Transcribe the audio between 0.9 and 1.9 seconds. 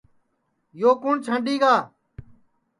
کُوٹؔ چھانٚڈؔ گا